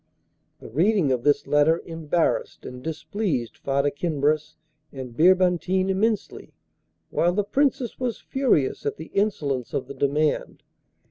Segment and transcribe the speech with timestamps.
[0.57, 4.55] The reading of this letter embarrassed and displeased Farda Kinbras
[4.91, 6.55] and Birbantine immensely,
[7.11, 10.63] while the Princess was furious at the insolence of the demand.